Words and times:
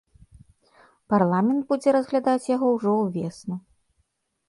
Парламент 1.15 1.61
будзе 1.73 1.89
разглядаць 1.99 2.51
яго 2.55 2.67
ўжо 2.79 2.91
ўвесну. 3.05 3.55